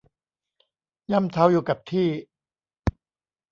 [1.11, 2.07] ย่ำเท้าอยู่กับที่